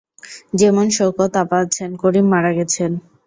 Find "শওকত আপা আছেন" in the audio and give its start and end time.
0.89-1.89